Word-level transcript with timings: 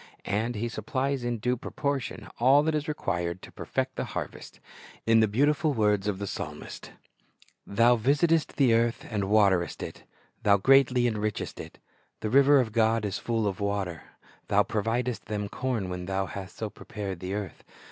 And 0.25 0.55
He 0.55 0.67
supplies 0.67 1.23
in 1.23 1.37
due 1.37 1.55
proportion 1.55 2.27
all 2.39 2.63
that 2.63 2.73
is 2.73 2.87
required 2.87 3.43
to 3.43 3.51
perfect 3.51 3.97
the 3.97 4.03
harvest. 4.03 4.59
In 5.05 5.19
the 5.19 5.27
beautiful 5.27 5.75
words 5.75 6.07
of 6.07 6.17
the 6.17 6.25
psalmist:— 6.25 6.91
"Thou 7.67 7.97
visitest 7.97 8.55
the 8.55 8.73
earth, 8.73 9.05
and 9.11 9.29
waterest 9.29 9.83
it; 9.83 10.05
Thou 10.41 10.57
greatly 10.57 11.03
enrichest 11.03 11.59
it; 11.59 11.77
The 12.21 12.31
river 12.31 12.59
of 12.59 12.71
God 12.71 13.05
is 13.05 13.19
full 13.19 13.45
of 13.45 13.59
water; 13.59 14.01
Thou 14.47 14.63
providest 14.63 15.25
them 15.25 15.47
corn 15.47 15.87
when 15.87 16.05
Thou 16.07 16.25
hast 16.25 16.57
so 16.57 16.71
prepared 16.71 17.19
the 17.19 17.35
earth. 17.35 17.63